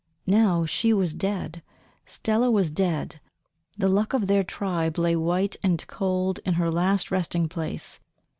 [0.25, 1.61] Now she was dead
[2.07, 3.19] Stella was dead
[3.77, 7.99] the Luck of their tribe lay white and cold in her last resting place.